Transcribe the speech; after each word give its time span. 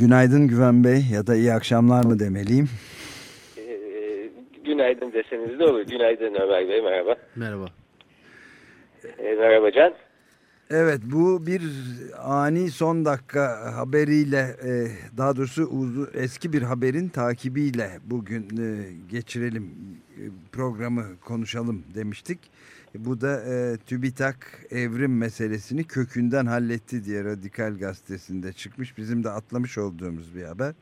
Günaydın 0.00 0.48
Güven 0.48 0.84
Bey 0.84 1.02
ya 1.12 1.26
da 1.26 1.34
iyi 1.34 1.52
akşamlar 1.52 2.04
mı 2.04 2.18
demeliyim? 2.18 2.68
Ee, 3.58 4.30
günaydın 4.64 5.12
deseniz 5.12 5.58
de 5.58 5.64
olur. 5.64 5.80
Günaydın 5.80 6.34
Ömer 6.34 6.68
Bey 6.68 6.82
merhaba. 6.82 7.16
Merhaba. 7.36 7.66
Ee, 9.18 9.34
merhaba 9.34 9.72
Can. 9.72 9.94
Evet 10.70 11.00
bu 11.04 11.46
bir 11.46 11.62
ani 12.18 12.70
son 12.70 13.04
dakika 13.04 13.72
haberiyle 13.76 14.38
e, 14.38 14.72
daha 15.16 15.36
doğrusu 15.36 15.70
eski 16.14 16.52
bir 16.52 16.62
haberin 16.62 17.08
takibiyle 17.08 17.90
bugün 18.04 18.42
e, 18.42 18.92
geçirelim 19.10 19.70
e, 20.16 20.22
programı 20.52 21.04
konuşalım 21.24 21.84
demiştik. 21.94 22.38
Bu 22.94 23.20
da 23.20 23.42
e, 23.44 23.76
TÜBİTAK 23.76 24.66
evrim 24.70 25.16
meselesini 25.16 25.84
kökünden 25.84 26.46
halletti 26.46 27.04
diye 27.04 27.24
Radikal 27.24 27.78
Gazetesi'nde 27.78 28.52
çıkmış. 28.52 28.98
Bizim 28.98 29.24
de 29.24 29.30
atlamış 29.30 29.78
olduğumuz 29.78 30.34
bir 30.34 30.44
haber. 30.44 30.74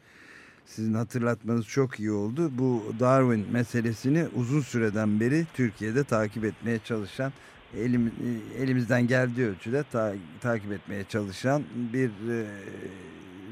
Sizin 0.66 0.94
hatırlatmanız 0.94 1.66
çok 1.66 2.00
iyi 2.00 2.10
oldu. 2.10 2.50
Bu 2.58 2.82
Darwin 3.00 3.46
meselesini 3.52 4.26
uzun 4.34 4.60
süreden 4.60 5.20
beri 5.20 5.46
Türkiye'de 5.54 6.04
takip 6.04 6.44
etmeye 6.44 6.78
çalışan, 6.84 7.32
elim, 7.76 8.12
elimizden 8.58 9.06
geldiği 9.06 9.46
ölçüde 9.46 9.84
ta, 9.92 10.14
takip 10.40 10.72
etmeye 10.72 11.04
çalışan 11.04 11.62
bir 11.92 12.08
e, 12.08 12.46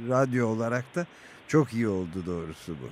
radyo 0.08 0.46
olarak 0.48 0.94
da 0.94 1.06
çok 1.48 1.74
iyi 1.74 1.88
oldu 1.88 2.26
doğrusu 2.26 2.72
bu. 2.72 2.88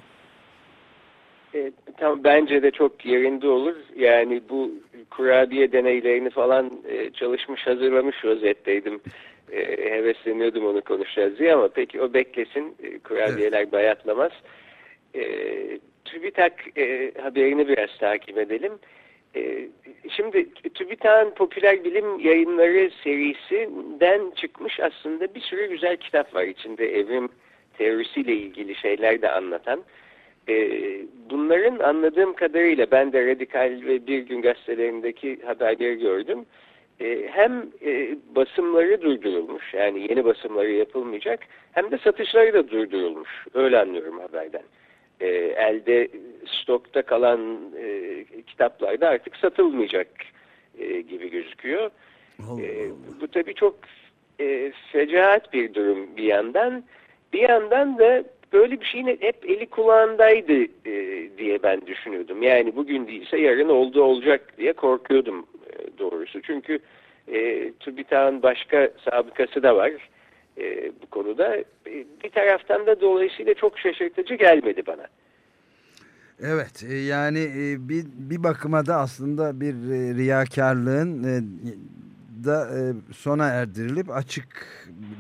E, 1.55 1.73
tam 1.97 2.25
bence 2.25 2.63
de 2.63 2.71
çok 2.71 3.07
yerinde 3.07 3.49
olur. 3.49 3.77
Yani 3.97 4.43
bu 4.49 4.71
kurabiye 5.11 5.73
deneylerini 5.73 6.31
falan 6.31 6.71
e, 6.89 7.11
çalışmış 7.11 7.67
hazırlamış 7.67 8.25
rozetteydim. 8.25 9.01
E, 9.53 9.91
hevesleniyordum 9.91 10.67
onu 10.67 10.81
konuşacağız 10.81 11.39
diye 11.39 11.55
ama 11.55 11.69
peki 11.69 12.01
o 12.01 12.15
beklesin. 12.15 12.77
E, 12.83 12.99
kurabiyeler 12.99 13.61
evet. 13.61 13.73
bayatlamaz. 13.73 14.33
E, 15.15 15.23
TÜBİTAK 16.05 16.79
e, 16.79 17.13
haberini 17.23 17.69
biraz 17.69 17.99
takip 17.99 18.39
edelim. 18.39 18.73
E, 19.37 19.69
şimdi 20.17 20.55
TÜBİTAK'ın 20.55 21.31
popüler 21.31 21.85
bilim 21.85 22.21
yayınları 22.21 22.91
serisinden 23.05 24.31
çıkmış 24.31 24.81
aslında 24.81 25.35
bir 25.35 25.41
sürü 25.41 25.67
güzel 25.67 25.97
kitap 25.97 26.35
var 26.35 26.45
içinde 26.45 26.99
evrim 26.99 27.29
teorisiyle 27.79 28.33
ilgili 28.33 28.75
şeyler 28.75 29.23
de 29.23 29.31
anlatan. 29.31 29.85
E, 30.49 30.71
bunların 31.31 31.79
anladığım 31.79 32.35
kadarıyla 32.35 32.87
ben 32.91 33.13
de 33.13 33.27
Radikal 33.27 33.81
ve 33.87 34.07
Bir 34.07 34.19
Gün 34.19 34.43
gazetelerindeki 34.43 35.39
haberleri 35.47 35.99
gördüm. 35.99 36.47
E, 37.01 37.29
hem 37.31 37.67
e, 37.85 38.17
basımları 38.37 39.03
durdurulmuş 39.03 39.75
yani 39.75 40.01
yeni 40.11 40.25
basımları 40.25 40.71
yapılmayacak 40.71 41.41
hem 41.73 41.91
de 41.91 41.99
satışları 41.99 42.55
da 42.55 42.69
durdurulmuş. 42.69 43.47
Öyle 43.55 43.79
anlıyorum 43.79 44.21
haberden. 44.21 44.63
E, 45.21 45.27
elde 45.57 46.09
stokta 46.47 47.03
kalan 47.03 47.73
e, 47.79 48.25
kitaplar 48.47 49.01
da 49.01 49.09
artık 49.09 49.37
satılmayacak 49.37 50.09
e, 50.79 51.01
gibi 51.01 51.31
gözüküyor. 51.31 51.91
E, 52.41 52.91
bu 53.21 53.29
tabii 53.29 53.55
çok 53.55 53.75
e, 54.41 54.73
fecaat 54.93 55.53
bir 55.53 55.75
durum 55.75 56.17
bir 56.17 56.25
yandan. 56.25 56.85
Bir 57.33 57.49
yandan 57.49 57.99
da 57.99 58.25
böyle 58.53 58.81
bir 58.81 58.87
şeyin 58.87 59.07
hep 59.07 59.51
eli 59.51 59.67
kulağındaydı 59.67 60.63
e, 60.87 61.29
diye 61.39 61.63
ben 61.63 61.87
düşünüyordum. 61.87 62.43
Yani 62.43 62.77
bugün 62.77 63.07
değilse 63.07 63.39
yarın 63.39 63.69
oldu 63.69 64.03
olacak 64.03 64.59
diye 64.59 64.73
korkuyordum 64.73 65.47
e, 65.67 65.99
doğrusu. 65.99 66.43
Çünkü 66.43 66.79
e, 67.29 67.73
TÜBİTAK'ın 67.73 68.43
başka 68.43 68.91
sabıkası 69.11 69.63
da 69.63 69.77
var 69.77 69.93
e, 70.59 70.93
bu 71.03 71.07
konuda. 71.07 71.57
E, 71.57 71.65
bir 72.25 72.31
taraftan 72.31 72.87
da 72.87 73.01
dolayısıyla 73.01 73.55
çok 73.55 73.79
şaşırtıcı 73.79 74.35
gelmedi 74.35 74.83
bana. 74.87 75.07
Evet 76.41 76.85
e, 76.91 76.95
yani 76.95 77.39
e, 77.39 77.89
bir, 77.89 78.05
bir 78.15 78.43
bakıma 78.43 78.87
da 78.87 78.97
aslında 78.97 79.61
bir 79.61 79.75
e, 79.75 80.15
riyakarlığın 80.15 81.23
da 82.45 82.69
sona 83.17 83.49
erdirilip 83.49 84.11
açık 84.11 84.47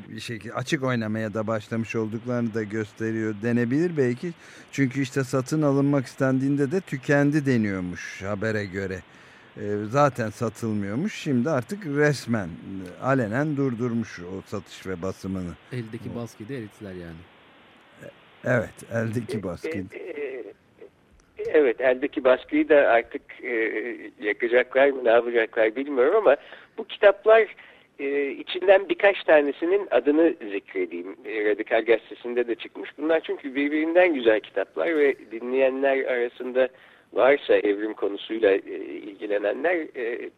bir 0.08 0.20
şekilde 0.20 0.54
açık 0.54 0.82
oynamaya 0.82 1.34
da 1.34 1.46
başlamış 1.46 1.96
olduklarını 1.96 2.54
da 2.54 2.62
gösteriyor 2.62 3.34
denebilir 3.42 3.96
belki. 3.96 4.32
Çünkü 4.72 5.00
işte 5.02 5.24
satın 5.24 5.62
alınmak 5.62 6.06
istendiğinde 6.06 6.72
de 6.72 6.80
tükendi 6.80 7.46
deniyormuş 7.46 8.22
habere 8.22 8.64
göre. 8.64 8.98
Zaten 9.88 10.30
satılmıyormuş. 10.30 11.14
Şimdi 11.14 11.50
artık 11.50 11.86
resmen 11.86 12.48
alenen 13.02 13.56
durdurmuş 13.56 14.20
o 14.20 14.42
satış 14.46 14.86
ve 14.86 15.02
basımını. 15.02 15.52
Eldeki 15.72 16.14
baskıyı 16.14 16.48
da 16.48 16.52
erittiler 16.52 16.92
yani. 16.94 17.20
Evet 18.44 18.90
eldeki 18.92 19.42
baskıyı. 19.42 19.84
Evet 21.46 21.80
eldeki 21.80 22.24
baskıyı 22.24 22.68
da 22.68 22.76
artık 22.76 23.22
e, 23.42 23.50
yakacaklar 24.20 24.90
mı 24.90 25.04
ne 25.04 25.10
yapacaklar 25.10 25.76
bilmiyorum 25.76 26.16
ama 26.16 26.36
bu 26.78 26.84
kitaplar 26.84 27.56
e, 27.98 28.30
içinden 28.30 28.88
birkaç 28.88 29.24
tanesinin 29.24 29.88
adını 29.90 30.34
zikredeyim. 30.52 31.16
E, 31.24 31.44
Radikal 31.44 31.84
Gazetesi'nde 31.84 32.48
de 32.48 32.54
çıkmış. 32.54 32.90
Bunlar 32.98 33.20
çünkü 33.20 33.54
birbirinden 33.54 34.14
güzel 34.14 34.40
kitaplar 34.40 34.96
ve 34.96 35.16
dinleyenler 35.32 36.04
arasında 36.04 36.68
varsa 37.12 37.54
evrim 37.54 37.94
konusuyla 37.94 38.50
e, 38.52 38.58
ilgilenenler 38.84 39.76
e, 39.96 40.30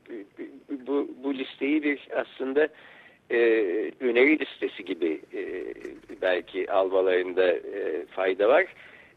bu, 0.87 1.09
bu 1.25 1.34
listeyi 1.34 1.83
bir 1.83 2.09
aslında 2.17 2.69
e, 3.31 3.39
öneri 4.01 4.39
listesi 4.39 4.84
gibi 4.84 5.21
e, 5.34 5.65
belki 6.22 6.72
almalarında 6.72 7.53
e, 7.53 8.06
fayda 8.11 8.49
var. 8.49 8.66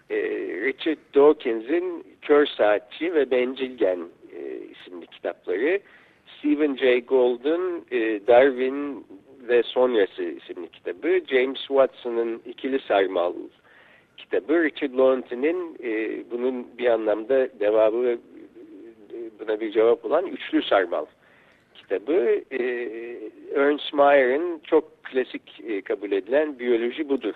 E, 0.10 0.18
Richard 0.66 0.98
Dawkins'in 1.16 2.04
Kör 2.22 2.46
Saatçi 2.46 3.14
ve 3.14 3.32
Bencilgen 3.32 4.00
e, 4.36 4.40
isimli 4.72 5.08
kitapları, 5.08 5.80
Stephen 6.40 6.76
Jay 6.76 7.02
Goulden 7.02 7.84
e, 7.92 8.28
Darwin 8.28 9.06
ve 9.48 9.64
Sonrası 9.64 10.24
isimli 10.24 10.70
kitabı, 10.70 11.20
James 11.28 11.60
Watson'ın 11.60 12.42
İkili 12.46 12.80
Sarmal 12.80 13.34
kitabı, 14.18 14.64
Richard 14.64 14.98
Lawton'in 14.98 15.78
e, 15.84 16.22
bunun 16.32 16.78
bir 16.78 16.88
anlamda 16.88 17.60
devamı 17.60 18.08
e, 18.08 18.18
buna 19.40 19.60
bir 19.60 19.72
cevap 19.72 20.06
olan 20.06 20.26
Üçlü 20.26 20.64
Sarmal 20.64 21.06
kitabı, 21.76 22.42
e, 22.52 22.64
Ernst 23.56 23.94
Mayer'in 23.94 24.60
çok 24.60 25.04
klasik 25.04 25.62
e, 25.68 25.82
kabul 25.82 26.12
edilen 26.12 26.60
Biyoloji 26.60 27.10
Budur 27.10 27.36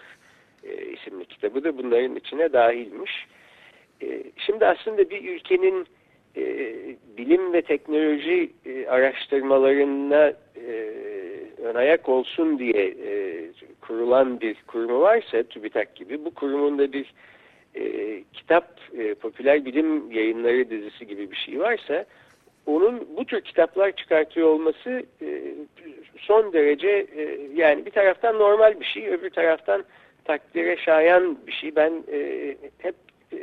e, 0.63 0.85
isimli 0.85 1.25
kitabı 1.25 1.63
da 1.63 1.77
bunların 1.77 2.15
içine 2.15 2.53
dahilmiş. 2.53 3.11
E, 4.01 4.23
şimdi 4.37 4.65
aslında 4.65 5.09
bir 5.09 5.29
ülkenin 5.29 5.85
e, 6.37 6.75
bilim 7.17 7.53
ve 7.53 7.61
teknoloji 7.61 8.51
e, 8.65 8.87
araştırmalarına 8.87 10.33
e, 10.67 10.93
ön 11.63 11.75
ayak 11.75 12.09
olsun 12.09 12.59
diye 12.59 12.95
e, 13.05 13.45
kurulan 13.81 14.41
bir 14.41 14.55
kurumu 14.67 15.01
varsa 15.01 15.43
TÜBİTAK 15.43 15.95
gibi 15.95 16.25
bu 16.25 16.33
kurumun 16.33 16.79
da 16.79 16.93
bir 16.93 17.13
e, 17.75 18.23
kitap, 18.33 18.79
e, 18.97 19.13
popüler 19.13 19.65
bilim 19.65 20.11
yayınları 20.11 20.69
dizisi 20.69 21.07
gibi 21.07 21.31
bir 21.31 21.35
şey 21.35 21.59
varsa 21.59 22.05
onun 22.65 23.07
bu 23.17 23.25
tür 23.25 23.41
kitaplar 23.41 23.91
çıkartıyor 23.91 24.47
olması 24.47 25.03
e, 25.21 25.41
son 26.17 26.53
derece 26.53 27.07
e, 27.17 27.39
yani 27.55 27.85
bir 27.85 27.91
taraftan 27.91 28.39
normal 28.39 28.79
bir 28.79 28.85
şey 28.85 29.07
öbür 29.07 29.29
taraftan 29.29 29.83
takdire 30.25 30.77
şayan 30.77 31.37
bir 31.47 31.51
şey. 31.51 31.75
Ben 31.75 32.03
e, 32.11 32.55
hep 32.77 32.95
e, 33.33 33.37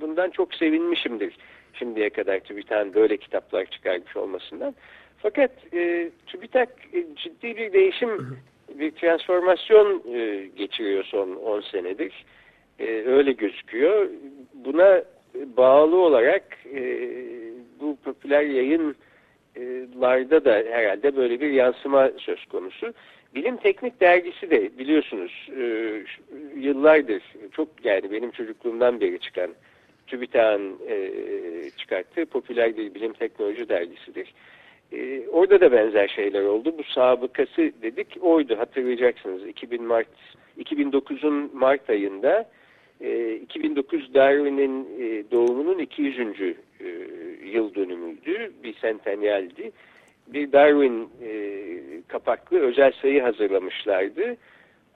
bundan 0.00 0.30
çok 0.30 0.54
sevinmişimdir 0.54 1.38
şimdiye 1.78 2.10
kadar 2.10 2.40
TÜBİTAK'ın 2.40 2.94
böyle 2.94 3.16
kitaplar 3.16 3.66
çıkarmış 3.66 4.16
olmasından. 4.16 4.74
Fakat 5.18 5.74
e, 5.74 6.10
TÜBİTAK 6.26 6.68
e, 6.92 7.04
ciddi 7.16 7.56
bir 7.56 7.72
değişim, 7.72 8.38
bir 8.74 8.90
transformasyon 8.90 10.02
e, 10.14 10.46
geçiriyor 10.56 11.04
son 11.04 11.36
10 11.36 11.60
senedir. 11.60 12.24
E, 12.78 13.02
öyle 13.06 13.32
gözüküyor. 13.32 14.08
Buna 14.54 15.02
bağlı 15.56 15.96
olarak 15.96 16.44
e, 16.74 17.10
bu 17.80 17.96
popüler 18.04 18.42
yayınlarda 18.42 20.44
da 20.44 20.62
herhalde 20.70 21.16
böyle 21.16 21.40
bir 21.40 21.50
yansıma 21.50 22.10
söz 22.18 22.44
konusu. 22.44 22.94
Bilim 23.34 23.56
Teknik 23.56 24.00
Dergisi 24.00 24.50
de 24.50 24.78
biliyorsunuz 24.78 25.48
e, 25.56 25.92
yıllardır 26.56 27.22
çok 27.52 27.68
yani 27.84 28.12
benim 28.12 28.30
çocukluğumdan 28.30 29.00
beri 29.00 29.18
çıkan 29.18 29.50
TÜBİTAK'ın 30.08 30.78
e, 30.88 31.10
çıkarttığı 31.76 32.26
popüler 32.26 32.76
bir 32.76 32.94
bilim 32.94 33.12
teknoloji 33.12 33.68
dergisidir. 33.68 34.34
E, 34.92 35.28
orada 35.28 35.60
da 35.60 35.72
benzer 35.72 36.08
şeyler 36.08 36.42
oldu. 36.42 36.74
Bu 36.78 36.84
sabıkası 36.84 37.72
dedik 37.82 38.18
oydu 38.20 38.58
hatırlayacaksınız. 38.58 39.46
2000 39.46 39.82
Mart 39.82 40.08
2009'un 40.58 41.50
Mart 41.54 41.90
ayında 41.90 42.48
e, 43.00 43.34
2009 43.34 44.14
Darwin'in 44.14 44.88
e, 45.00 45.30
doğumunun 45.30 45.78
200. 45.78 46.18
E, 46.20 46.54
yıl 47.44 47.74
dönümüydü. 47.74 48.52
Bir 48.62 48.74
sentenyaldi. 48.74 49.72
Bir 50.26 50.52
Darwin 50.52 51.08
e, 51.22 51.32
kapaklı 52.08 52.58
özel 52.58 52.92
sayı 53.02 53.22
hazırlamışlardı. 53.22 54.36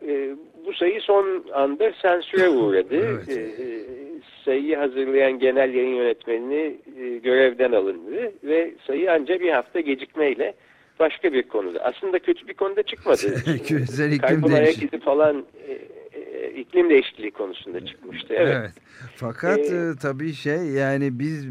E, 0.06 0.36
bu 0.66 0.72
sayı 0.72 1.00
son 1.00 1.44
anda 1.52 1.92
sensüre 2.02 2.48
uğradı. 2.48 2.96
Evet. 2.96 3.28
E, 3.28 3.62
e, 3.62 4.01
sayıyı 4.44 4.76
hazırlayan 4.76 5.38
genel 5.38 5.74
yayın 5.74 5.94
yönetmenini 5.94 6.76
e, 6.98 7.18
görevden 7.18 7.72
alındı 7.72 8.32
ve 8.44 8.74
sayı 8.86 9.12
ancak 9.12 9.40
bir 9.40 9.52
hafta 9.52 9.80
gecikmeyle 9.80 10.54
başka 11.00 11.32
bir 11.32 11.42
konuda. 11.42 11.78
Aslında 11.78 12.18
kötü 12.18 12.48
bir 12.48 12.54
konuda 12.54 12.82
çıkmadı. 12.82 13.34
Küresel 13.66 14.12
iklim 14.12 14.42
değişikliği. 14.42 15.00
falan 15.00 15.46
e, 15.68 15.72
e, 16.18 16.50
iklim 16.50 16.90
değişikliği 16.90 17.30
konusunda 17.30 17.86
çıkmıştı. 17.86 18.34
Evet. 18.34 18.56
Evet. 18.60 18.72
Fakat 19.16 19.58
Ee, 19.58 19.90
tabii 20.02 20.32
şey 20.32 20.58
yani 20.58 21.18
biz 21.18 21.46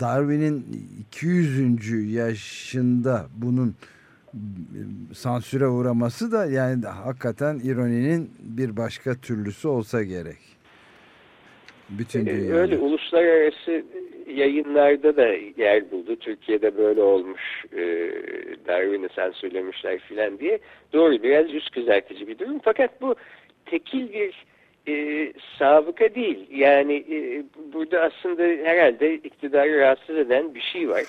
Darwin'in 0.00 0.66
200. 1.00 2.14
yaşında 2.14 3.26
bunun 3.36 3.74
sansüre 5.14 5.66
uğraması 5.66 6.32
da 6.32 6.46
yani 6.46 6.86
hakikaten 6.86 7.60
ironinin 7.64 8.30
bir 8.40 8.76
başka 8.76 9.14
türlüsü 9.14 9.68
olsa 9.68 10.02
gerek. 10.02 10.55
Bütün 11.88 12.26
Ee, 12.26 12.30
dünyada. 12.30 12.58
Öyle 12.58 12.78
uluslararası 12.78 13.84
yayınlarda 14.34 15.16
da 15.16 15.26
yer 15.56 15.90
buldu. 15.90 16.16
Türkiye'de 16.16 16.76
böyle 16.76 17.02
olmuş. 17.02 17.64
E, 17.72 17.82
Darwin'i 18.66 19.08
sansürlemişler 19.08 19.98
filan 19.98 20.38
diye. 20.38 20.58
Doğru 20.92 21.22
biraz 21.22 21.52
yüz 21.52 21.70
kızartıcı 21.70 22.28
bir 22.28 22.38
durum. 22.38 22.58
Fakat 22.64 23.00
bu 23.00 23.14
tekil 23.66 24.12
bir 24.12 24.44
e, 24.88 25.32
sabıka 25.58 26.14
değil. 26.14 26.46
Yani 26.50 26.94
e, 27.10 27.44
burada 27.72 28.00
aslında 28.00 28.42
herhalde 28.42 29.14
iktidarı 29.14 29.78
rahatsız 29.78 30.16
eden 30.18 30.54
bir 30.54 30.60
şey 30.60 30.88
var. 30.88 31.02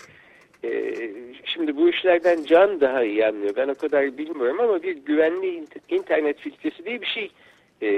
E, 0.63 0.94
şimdi 1.45 1.77
bu 1.77 1.89
işlerden 1.89 2.44
Can 2.44 2.81
daha 2.81 3.03
iyi 3.03 3.25
anlıyor. 3.25 3.53
Ben 3.56 3.68
o 3.68 3.75
kadar 3.75 4.18
bilmiyorum 4.18 4.59
ama 4.59 4.83
bir 4.83 4.97
güvenli 4.97 5.47
int- 5.47 5.95
internet 5.95 6.39
filtresi 6.39 6.85
diye 6.85 7.01
bir 7.01 7.07
şey 7.07 7.31
e, 7.81 7.89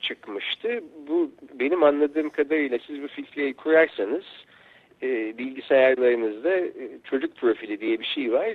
çıkmıştı. 0.00 0.80
Bu 1.08 1.30
benim 1.54 1.82
anladığım 1.82 2.30
kadarıyla 2.30 2.78
siz 2.86 3.02
bu 3.02 3.08
filtreyi 3.08 3.54
kurarsanız 3.54 4.24
e, 5.02 5.38
bilgisayarlarınızda 5.38 6.56
e, 6.56 6.72
çocuk 7.04 7.36
profili 7.36 7.80
diye 7.80 8.00
bir 8.00 8.04
şey 8.04 8.32
var. 8.32 8.54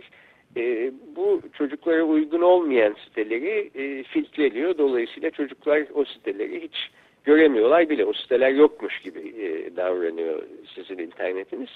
E, 0.58 0.92
bu 1.16 1.42
çocuklara 1.58 2.04
uygun 2.04 2.42
olmayan 2.42 2.96
siteleri 3.06 3.72
e, 3.76 4.04
filtreliyor. 4.04 4.78
Dolayısıyla 4.78 5.30
çocuklar 5.30 5.84
o 5.94 6.06
siteleri 6.06 6.64
hiç 6.64 6.90
göremiyorlar 7.24 7.90
bile. 7.90 8.06
O 8.06 8.14
siteler 8.14 8.52
yokmuş 8.52 9.00
gibi 9.00 9.20
e, 9.20 9.76
davranıyor 9.76 10.44
sizin 10.76 10.98
internetiniz. 10.98 11.70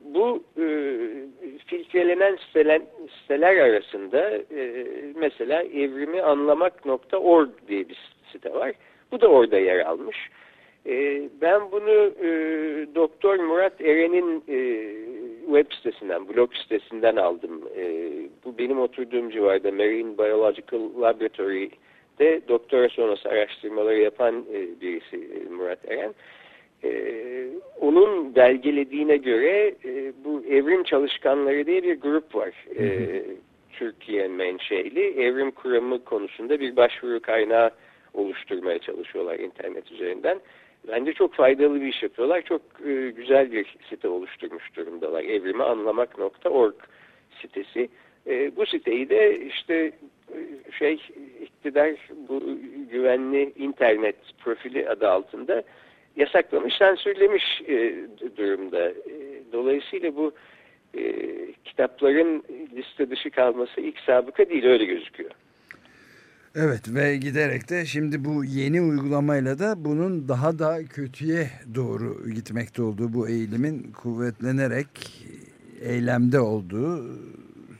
Bu 0.00 0.42
e, 0.56 0.66
filtrelenen 1.66 2.36
siteler, 2.36 2.82
siteler 3.20 3.56
arasında 3.56 4.30
e, 4.30 4.86
mesela 5.14 5.62
evrimianlamak.org 5.62 7.50
diye 7.68 7.88
bir 7.88 7.98
site 8.32 8.52
var. 8.52 8.72
Bu 9.12 9.20
da 9.20 9.28
orada 9.28 9.58
yer 9.58 9.78
almış. 9.78 10.16
E, 10.86 11.22
ben 11.40 11.72
bunu 11.72 12.12
e, 12.22 12.28
Doktor 12.94 13.38
Murat 13.38 13.80
Eren'in 13.80 14.44
e, 14.48 14.88
web 15.46 15.72
sitesinden, 15.76 16.28
blog 16.28 16.54
sitesinden 16.54 17.16
aldım. 17.16 17.62
E, 17.76 18.12
bu 18.44 18.58
benim 18.58 18.80
oturduğum 18.80 19.30
civarda 19.30 19.72
Marine 19.72 20.18
Biological 20.18 20.80
Laboratory'de 21.00 22.40
doktora 22.48 22.88
sonrası 22.88 23.28
araştırmaları 23.28 23.98
yapan 23.98 24.44
e, 24.52 24.80
birisi 24.80 25.16
e, 25.16 25.48
Murat 25.50 25.90
Eren. 25.90 26.14
Ee, 26.84 27.46
onun 27.80 28.34
belgelediğine 28.34 29.16
göre 29.16 29.74
e, 29.84 30.12
bu 30.24 30.44
evrim 30.50 30.84
çalışkanları 30.84 31.66
diye 31.66 31.82
bir 31.82 32.00
grup 32.00 32.34
var. 32.34 32.50
Ee, 32.78 33.22
Türkiye 33.72 34.28
menşeli 34.28 35.22
evrim 35.22 35.50
kuramı 35.50 36.04
konusunda 36.04 36.60
bir 36.60 36.76
başvuru 36.76 37.20
kaynağı 37.20 37.70
oluşturmaya 38.20 38.78
çalışıyorlar 38.78 39.38
internet 39.38 39.92
üzerinden. 39.92 40.40
Bence 40.88 41.12
çok 41.12 41.34
faydalı 41.34 41.80
bir 41.80 41.86
iş 41.86 42.02
yapıyorlar. 42.02 42.42
Çok 42.42 42.62
e, 42.86 43.10
güzel 43.10 43.52
bir 43.52 43.76
site 43.90 44.08
oluşturmuş 44.08 44.76
durumdalar. 44.76 45.24
Evrimianlamak.org 45.24 46.74
sitesi. 47.42 47.88
E, 48.26 48.56
bu 48.56 48.66
siteyi 48.66 49.08
de 49.08 49.40
işte 49.40 49.92
e, 50.34 50.72
şey 50.78 51.00
iktidar 51.40 51.90
bu 52.28 52.42
güvenli 52.90 53.52
internet 53.56 54.16
profili 54.38 54.88
adı 54.88 55.08
altında 55.08 55.62
yasaklamış, 56.16 56.74
sansürlemiş 56.74 57.62
e, 57.68 57.94
durumda. 58.36 58.88
E, 58.88 58.94
dolayısıyla 59.52 60.16
bu 60.16 60.32
e, 60.98 61.12
kitapların 61.64 62.44
liste 62.76 63.10
dışı 63.10 63.30
kalması 63.30 63.80
ilk 63.80 63.98
sabıka 63.98 64.48
değil 64.48 64.64
öyle 64.64 64.84
gözüküyor. 64.84 65.30
Evet 66.56 66.94
ve 66.94 67.16
giderek 67.16 67.70
de 67.70 67.84
şimdi 67.84 68.24
bu 68.24 68.44
yeni 68.44 68.80
uygulamayla 68.80 69.58
da 69.58 69.84
bunun 69.84 70.28
daha 70.28 70.58
da 70.58 70.78
kötüye 70.84 71.46
doğru 71.74 72.30
gitmekte 72.34 72.82
olduğu 72.82 73.14
bu 73.14 73.28
eğilimin 73.28 73.92
kuvvetlenerek 73.92 74.86
eylemde 75.82 76.40
olduğu 76.40 77.04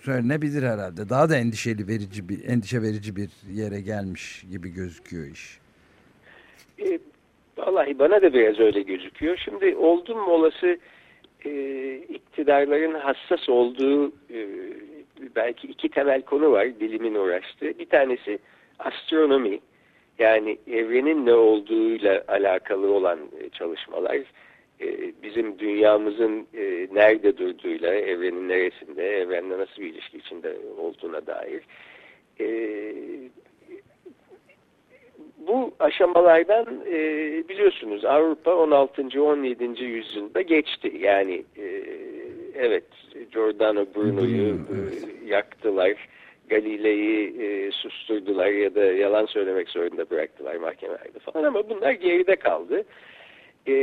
söylenebilir 0.03 0.63
herhalde. 0.63 1.09
Daha 1.09 1.31
da 1.31 1.37
endişeli 1.37 1.89
verici 1.89 2.29
bir 2.29 2.45
endişe 2.49 2.83
verici 2.83 3.17
bir 3.17 3.31
yere 3.53 3.81
gelmiş 3.81 4.45
gibi 4.53 4.69
gözüküyor 4.69 5.27
iş. 5.27 5.59
E, 6.79 6.99
vallahi 7.59 7.99
bana 7.99 8.23
da 8.23 8.33
biraz 8.33 8.61
öyle 8.61 8.83
gözüküyor. 8.83 9.37
Şimdi 9.45 9.77
oldum 9.77 10.29
olası 10.29 10.79
e, 11.45 11.53
iktidarların 11.97 13.01
hassas 13.01 13.49
olduğu 13.49 14.09
e, 14.09 14.49
belki 15.37 15.67
iki 15.67 15.89
temel 15.89 16.23
konu 16.23 16.53
var 16.53 16.81
bilimin 16.81 17.15
uğraştığı. 17.15 17.79
Bir 17.79 17.87
tanesi 17.87 18.39
astronomi 18.85 19.61
yani 20.21 20.59
evrenin 20.67 21.27
ne 21.27 21.35
olduğuyla 21.35 22.25
alakalı 22.29 22.93
olan 22.93 23.19
e, 23.41 23.49
çalışmalar 23.49 24.17
e, 24.81 25.13
bizim 25.23 25.59
dünyamızın 25.59 26.47
e, 26.55 26.89
nerede 26.93 27.39
durduğuyla 27.39 27.95
evrenin 27.95 28.49
neresinde 28.49 29.21
evrenle 29.21 29.59
nasıl 29.59 29.83
bir 29.83 29.87
ilişki 29.87 30.19
içinde 30.19 30.57
olduğuna 30.79 31.27
dair 31.27 31.63
bu 35.47 35.75
aşamalardan 35.79 36.67
biliyorsunuz 37.49 38.05
Avrupa 38.05 38.55
16. 38.55 39.23
17. 39.23 39.85
yüzyılda 39.85 40.41
geçti 40.41 40.93
yani 41.01 41.45
evet 42.55 42.85
Giordano 43.33 43.87
Bruno'yu 43.95 44.59
yaktılar 45.27 46.09
Galilei'yi 46.51 47.43
e, 47.43 47.71
susturdular 47.71 48.47
ya 48.47 48.75
da 48.75 48.85
yalan 48.85 49.27
söylemek 49.27 49.69
zorunda 49.69 50.11
bıraktılar 50.11 50.57
mahkemelerde 50.57 51.19
falan 51.19 51.45
ama 51.45 51.69
bunlar 51.69 51.93
geride 51.93 52.37
kaldı. 52.37 52.85
E, 53.69 53.75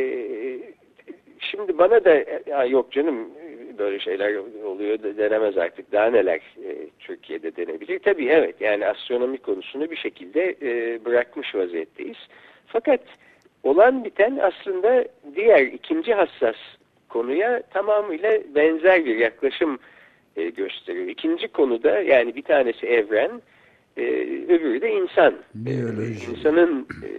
şimdi 1.39 1.77
bana 1.77 2.05
da 2.05 2.23
ya 2.47 2.65
yok 2.65 2.91
canım 2.91 3.29
böyle 3.77 3.99
şeyler 3.99 4.35
oluyor 4.63 5.03
da 5.03 5.17
denemez 5.17 5.57
artık 5.57 5.91
daha 5.91 6.09
neler 6.09 6.41
e, 6.65 6.87
Türkiye'de 6.99 7.55
denebilir. 7.55 7.99
Tabii 7.99 8.25
evet 8.25 8.55
yani 8.59 8.85
astronomi 8.87 9.37
konusunu 9.37 9.91
bir 9.91 9.95
şekilde 9.95 10.55
e, 10.61 11.05
bırakmış 11.05 11.55
vaziyetteyiz. 11.55 12.17
Fakat 12.67 13.01
olan 13.63 14.03
biten 14.03 14.39
aslında 14.41 15.05
diğer 15.35 15.61
ikinci 15.61 16.13
hassas 16.13 16.55
konuya 17.09 17.61
tamamıyla 17.61 18.39
benzer 18.55 19.05
bir 19.05 19.15
yaklaşım 19.15 19.79
e, 20.37 20.49
gösteriyor. 20.49 21.07
İkinci 21.07 21.47
konuda 21.47 22.01
yani 22.01 22.35
bir 22.35 22.41
tanesi 22.41 22.85
evren, 22.85 23.41
e, 23.97 24.03
öbürü 24.47 24.81
de 24.81 24.91
insan. 24.91 25.35
Biyoloji. 25.55 26.25
E, 26.27 26.31
insanın 26.31 26.87
e, 27.03 27.09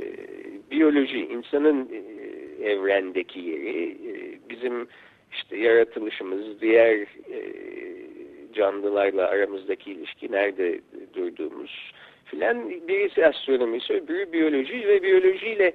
biyoloji, 0.70 1.18
insanın 1.18 1.88
e, 1.92 2.64
evrendeki 2.70 3.40
yeri, 3.40 3.90
e, 3.90 4.38
bizim 4.50 4.88
işte 5.32 5.56
yaratılışımız, 5.56 6.60
diğer 6.60 6.94
e, 7.32 7.38
canlılarla 8.54 9.28
aramızdaki 9.28 9.92
ilişki, 9.92 10.32
nerede 10.32 10.80
durduğumuz 11.14 11.92
filan. 12.24 12.70
Birisi 12.70 13.26
astronomi, 13.26 13.78
öbürü 13.90 14.32
biyoloji 14.32 14.88
ve 14.88 15.02
biyolojiyle 15.02 15.72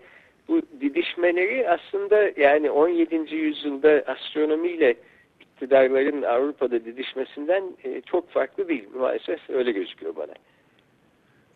bu 0.47 0.61
didişmeleri 0.81 1.69
aslında 1.69 2.31
yani 2.37 2.71
17. 2.71 3.35
yüzyılda 3.35 4.03
astronomiyle 4.07 4.95
iktidarların 5.63 6.21
Avrupa'da 6.21 6.85
didişmesinden 6.85 7.63
e, 7.83 8.01
çok 8.01 8.29
farklı 8.29 8.67
değil. 8.67 8.87
Maalesef 8.95 9.49
öyle 9.49 9.71
gözüküyor 9.71 10.15
bana. 10.15 10.33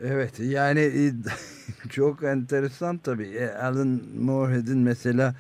Evet 0.02 0.40
yani 0.40 0.80
e, 0.80 1.12
çok 1.90 2.24
enteresan 2.24 2.98
tabii. 2.98 3.28
E, 3.28 3.50
Alan 3.50 4.02
Moorhead'in 4.20 4.78
mesela 4.78 5.36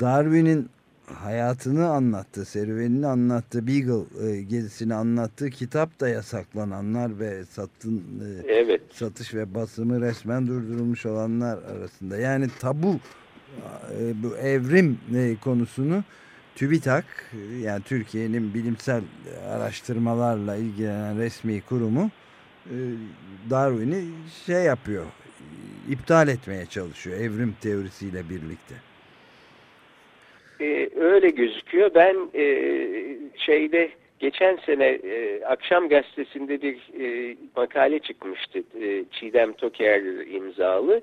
Darwin'in 0.00 0.68
hayatını 1.06 1.88
anlattı, 1.88 2.44
serüvenini 2.44 3.06
anlattı, 3.06 3.66
Beagle 3.66 4.28
e, 4.28 4.42
gezisini 4.42 4.94
anlattığı 4.94 5.50
kitap 5.50 6.00
da 6.00 6.08
yasaklananlar 6.08 7.20
ve 7.20 7.44
satın 7.44 8.02
evet. 8.48 8.80
satış 8.92 9.34
ve 9.34 9.54
basımı 9.54 10.00
resmen 10.00 10.46
durdurulmuş 10.46 11.06
olanlar 11.06 11.58
arasında. 11.62 12.16
Yani 12.16 12.46
tabu 12.60 12.96
bu 14.14 14.36
evrim 14.36 14.98
konusunu 15.44 16.04
TÜBİTAK 16.58 17.04
yani 17.62 17.82
Türkiye'nin 17.82 18.54
bilimsel 18.54 19.02
araştırmalarla 19.48 20.56
ilgilenen 20.56 21.18
resmi 21.18 21.60
kurumu 21.60 22.10
e, 22.66 22.76
Darwin'i 23.50 24.04
şey 24.46 24.64
yapıyor, 24.64 25.04
iptal 25.88 26.28
etmeye 26.28 26.66
çalışıyor 26.66 27.20
evrim 27.20 27.56
teorisiyle 27.62 28.22
birlikte. 28.28 28.74
Ee, 30.60 30.90
öyle 31.00 31.28
gözüküyor. 31.28 31.90
Ben 31.94 32.16
e, 32.34 32.44
şeyde 33.36 33.90
geçen 34.18 34.56
sene 34.66 34.86
e, 34.86 35.44
Akşam 35.44 35.88
Gazetesi'nde 35.88 36.62
bir 36.62 36.76
e, 37.00 37.36
makale 37.56 37.98
çıkmıştı. 37.98 38.58
E, 38.58 39.04
Çiğdem 39.10 39.52
Toker 39.52 40.00
imzalı. 40.26 41.00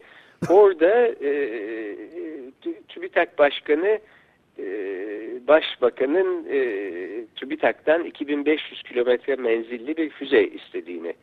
Orada 0.49 1.07
e, 1.07 1.57
TÜBİTAK 2.89 3.39
Başkanı 3.39 3.99
e, 4.59 5.47
Başbakanın 5.47 6.45
e, 6.49 6.59
TÜBİTAK'tan 7.35 8.03
2500 8.03 8.83
kilometre 8.83 9.35
menzilli 9.35 9.97
bir 9.97 10.09
füze 10.09 10.43
istediğini 10.43 11.13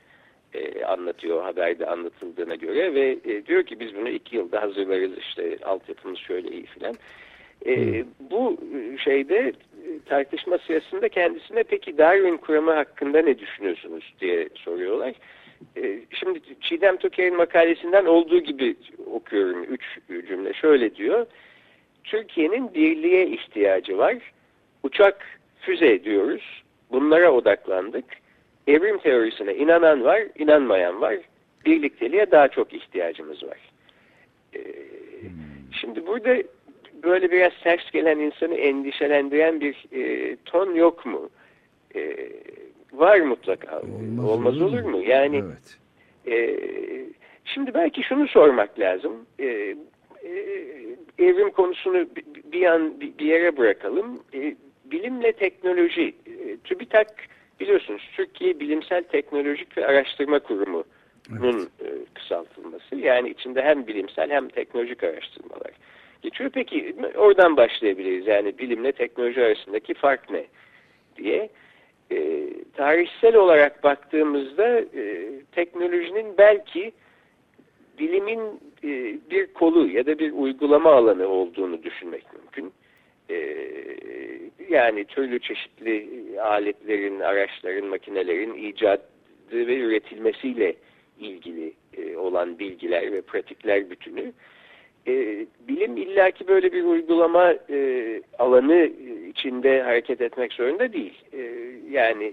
e, 0.55 0.85
anlatıyor 0.85 1.43
haberde 1.43 1.87
anlatıldığına 1.87 2.55
göre 2.55 2.95
ve 2.95 3.19
e, 3.25 3.47
diyor 3.47 3.63
ki 3.63 3.81
biz 3.81 3.95
bunu 3.97 4.09
iki 4.09 4.37
yılda 4.37 4.63
hazırlarız 4.63 5.19
işte 5.19 5.57
altyapımız 5.65 6.19
şöyle 6.19 6.49
iyi 6.49 6.67
filan. 6.67 6.95
E, 7.67 7.77
hmm. 7.77 8.05
Bu 8.31 8.59
şeyde 9.05 9.53
tartışma 10.07 10.59
sırasında 10.59 11.09
kendisine 11.09 11.63
peki 11.63 11.99
Darwin 11.99 12.37
kuramı 12.37 12.73
hakkında 12.73 13.23
ne 13.23 13.39
düşünüyorsunuz 13.39 14.15
diye 14.21 14.49
soruyorlar. 14.55 15.15
E, 15.77 15.99
şimdi 16.11 16.41
Çiğdem 16.61 16.97
Toker'in 16.97 17.37
makalesinden 17.37 18.05
olduğu 18.05 18.39
gibi 18.39 18.77
okuyorum 19.13 19.65
üç 19.65 19.83
cümle 20.29 20.53
şöyle 20.53 20.95
diyor. 20.95 21.27
Türkiye'nin 22.05 22.75
birliğe 22.75 23.27
ihtiyacı 23.27 23.99
var. 23.99 24.17
Uçak, 24.83 25.27
füze 25.61 26.05
diyoruz. 26.05 26.63
Bunlara 26.91 27.33
odaklandık 27.33 28.05
evrim 28.67 28.99
teorisine 28.99 29.55
inanan 29.55 30.05
var, 30.05 30.23
inanmayan 30.39 31.01
var. 31.01 31.17
Birlikteliğe 31.67 32.31
daha 32.31 32.49
çok 32.49 32.73
ihtiyacımız 32.75 33.43
var. 33.43 33.59
Ee, 34.55 34.61
şimdi 35.81 36.07
burada 36.07 36.43
böyle 37.03 37.31
biraz 37.31 37.53
ters 37.63 37.91
gelen 37.91 38.19
insanı 38.19 38.55
endişelendiren 38.55 39.61
bir 39.61 39.85
e, 39.93 40.37
ton 40.45 40.75
yok 40.75 41.07
mu? 41.07 41.31
E, 41.95 42.17
var 42.93 43.21
mutlaka. 43.21 43.81
Olmaz, 43.81 44.25
Olmaz 44.31 44.63
olur, 44.63 44.83
mu? 44.83 45.03
Yani 45.03 45.43
evet. 45.47 45.79
e, 46.27 46.59
şimdi 47.45 47.75
belki 47.75 48.03
şunu 48.03 48.29
sormak 48.29 48.79
lazım. 48.79 49.13
E, 49.41 49.77
evrim 51.19 51.51
konusunu 51.51 52.07
bir 52.53 52.67
an 52.67 53.01
bir 53.01 53.27
yere 53.27 53.57
bırakalım. 53.57 54.23
E, 54.35 54.55
bilimle 54.85 55.33
teknoloji, 55.33 56.15
e, 56.27 56.57
TÜBİTAK 56.57 57.15
biliyorsunuz 57.61 58.11
Türkiye 58.17 58.61
Bilimsel 58.61 59.03
Teknolojik 59.03 59.79
ve 59.79 59.87
Araştırma 59.87 60.39
Kurumu'nun 60.39 61.71
evet. 61.81 61.93
E, 61.93 62.05
kısaltılması. 62.15 62.97
Yani 62.97 63.31
içinde 63.31 63.63
hem 63.63 63.87
bilimsel 63.87 64.31
hem 64.31 64.49
teknolojik 64.49 65.05
araştırmalar 65.05 65.73
geçiyor. 66.23 66.51
Peki 66.51 66.97
oradan 67.17 67.57
başlayabiliriz. 67.57 68.27
Yani 68.27 68.59
bilimle 68.59 68.93
teknoloji 68.93 69.45
arasındaki 69.45 69.95
fark 69.95 70.31
ne 70.31 70.45
diye. 71.17 71.49
E, 72.11 72.49
tarihsel 72.77 73.37
olarak 73.37 73.85
baktığımızda 73.85 74.81
e, 74.81 75.31
teknolojinin 75.53 76.39
belki 76.39 76.93
bilimin 77.99 78.41
e, 78.85 79.19
bir 79.31 79.47
kolu 79.47 79.89
ya 79.89 80.07
da 80.07 80.19
bir 80.19 80.33
uygulama 80.33 80.93
alanı 80.93 81.29
olduğunu 81.29 81.83
düşünmek 81.83 82.25
mümkün. 82.33 82.73
Ee, 83.31 83.57
yani 84.69 85.05
türlü 85.05 85.41
çeşitli 85.41 86.09
aletlerin, 86.41 87.21
araçların, 87.21 87.87
makinelerin 87.87 88.55
icadı 88.55 89.03
ve 89.53 89.77
üretilmesiyle 89.77 90.75
ilgili 91.21 91.73
e, 91.97 92.17
olan 92.17 92.59
bilgiler 92.59 93.13
ve 93.13 93.21
pratikler 93.21 93.91
bütünü. 93.91 94.33
E, 95.07 95.47
bilim 95.69 95.97
illaki 95.97 96.49
böyle 96.49 96.73
bir 96.73 96.85
uygulama 96.85 97.55
e, 97.71 98.21
alanı 98.39 98.91
içinde 99.29 99.83
hareket 99.83 100.21
etmek 100.21 100.53
zorunda 100.53 100.93
değil. 100.93 101.25
E, 101.33 101.41
yani 101.91 102.33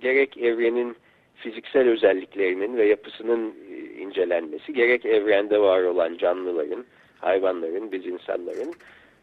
gerek 0.00 0.36
evrenin 0.36 0.96
fiziksel 1.34 1.88
özelliklerinin 1.88 2.76
ve 2.76 2.86
yapısının 2.86 3.54
e, 3.65 3.65
incelenmesi, 4.06 4.72
gerek 4.72 5.06
evrende 5.06 5.60
var 5.60 5.82
olan 5.82 6.16
canlıların, 6.16 6.84
hayvanların, 7.20 7.92
biz 7.92 8.06
insanların 8.06 8.74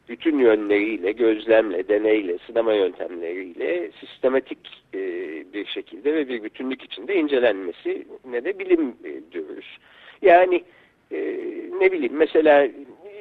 bütün 0.09 0.39
yönleriyle, 0.39 1.11
gözlemle, 1.11 1.87
deneyle, 1.87 2.37
sinema 2.47 2.73
yöntemleriyle 2.73 3.91
sistematik 3.99 4.83
e, 4.93 4.99
bir 5.53 5.65
şekilde 5.65 6.13
ve 6.13 6.29
bir 6.29 6.43
bütünlük 6.43 6.83
içinde 6.83 7.15
incelenmesi 7.15 8.07
ne 8.25 8.43
de 8.43 8.59
bilim 8.59 8.95
e, 9.03 9.31
diyoruz. 9.31 9.77
Yani 10.21 10.63
e, 11.11 11.17
ne 11.79 11.91
bileyim 11.91 12.15
mesela 12.15 12.67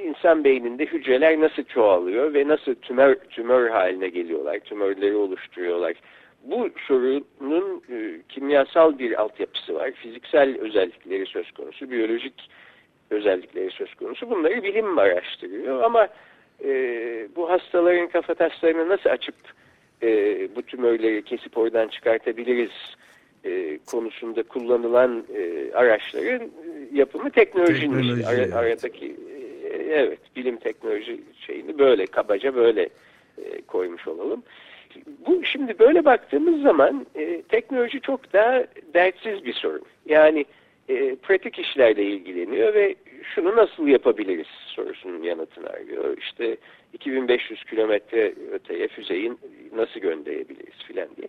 insan 0.04 0.44
beyninde 0.44 0.86
hücreler 0.86 1.40
nasıl 1.40 1.64
çoğalıyor 1.64 2.34
ve 2.34 2.48
nasıl 2.48 2.74
tümör 2.74 3.14
tümör 3.14 3.68
haline 3.68 4.08
geliyorlar, 4.08 4.58
tümörleri 4.58 5.16
oluşturuyorlar. 5.16 5.94
Bu 6.44 6.70
sorunun 6.86 7.82
e, 7.90 8.20
kimyasal 8.28 8.98
bir 8.98 9.20
altyapısı 9.20 9.74
var, 9.74 9.90
fiziksel 9.92 10.58
özellikleri 10.58 11.26
söz 11.26 11.50
konusu, 11.50 11.90
biyolojik 11.90 12.50
özellikleri 13.10 13.70
söz 13.70 13.94
konusu. 13.94 14.30
Bunları 14.30 14.62
bilim 14.62 14.98
araştırıyor 14.98 15.82
ama 15.82 16.08
e, 16.64 16.68
bu 17.36 17.50
hastaların 17.50 18.08
kafataslarını 18.08 18.88
nasıl 18.88 19.10
açıp 19.10 19.34
e, 20.02 20.08
bu 20.56 20.62
tümörleri 20.62 21.22
kesip 21.22 21.58
oradan 21.58 21.88
çıkartabiliriz 21.88 22.70
e, 23.44 23.78
konusunda 23.90 24.42
kullanılan 24.42 25.24
e, 25.34 25.72
araçların 25.74 26.42
e, 26.42 26.50
yapımı 26.92 27.30
teknolojinin 27.30 27.98
Teknoloji, 27.98 28.26
Ara, 28.26 28.36
evet. 28.36 28.54
aradaki 28.54 29.16
e, 29.64 29.76
evet 29.76 30.18
bilim 30.36 30.56
teknoloji 30.56 31.20
şeyini 31.46 31.78
böyle 31.78 32.06
kabaca 32.06 32.54
böyle 32.54 32.88
e, 33.38 33.62
koymuş 33.66 34.08
olalım. 34.08 34.42
Bu 35.26 35.44
şimdi 35.44 35.78
böyle 35.78 36.04
baktığımız 36.04 36.62
zaman 36.62 37.06
e, 37.14 37.42
teknoloji 37.42 38.00
çok 38.00 38.32
daha 38.32 38.64
dertsiz 38.94 39.44
bir 39.44 39.52
sorun. 39.52 39.82
Yani 40.06 40.44
e, 40.88 41.14
pratik 41.14 41.58
işlerle 41.58 42.04
ilgileniyor 42.04 42.74
ve 42.74 42.94
şunu 43.34 43.56
nasıl 43.56 43.86
yapabiliriz 43.86 44.46
sorusunun 44.46 45.22
yanıtını 45.22 45.66
arıyor. 45.66 46.18
İşte 46.18 46.56
2500 46.92 47.64
kilometre 47.64 48.34
öteye 48.52 48.88
füzeyi 48.88 49.32
nasıl 49.74 50.00
gönderebiliriz 50.00 50.78
filan 50.86 51.08
diye. 51.16 51.28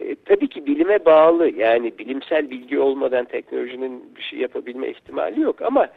E, 0.00 0.16
tabii 0.24 0.48
ki 0.48 0.66
bilime 0.66 1.04
bağlı 1.04 1.50
yani 1.50 1.98
bilimsel 1.98 2.50
bilgi 2.50 2.78
olmadan 2.78 3.24
teknolojinin 3.24 4.16
bir 4.16 4.22
şey 4.22 4.38
yapabilme 4.38 4.88
ihtimali 4.88 5.40
yok 5.40 5.62
ama 5.62 5.88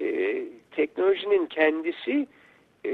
e, 0.00 0.38
teknolojinin 0.70 1.46
kendisi 1.46 2.26
e, 2.86 2.90